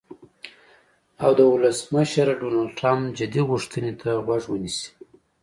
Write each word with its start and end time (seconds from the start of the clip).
او 1.23 1.31
د 1.39 1.41
ولسمشر 1.53 2.27
ډونالډ 2.39 2.71
ټرمپ 2.79 3.03
"جدي 3.19 3.41
غوښتنې" 3.49 3.91
ته 4.01 4.09
غوږ 4.25 4.43
ونیسي. 4.49 4.89